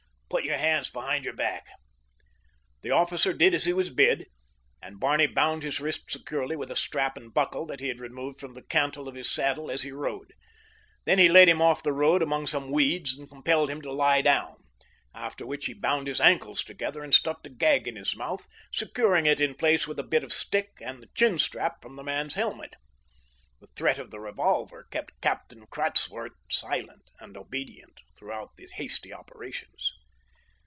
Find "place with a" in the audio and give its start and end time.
19.53-20.03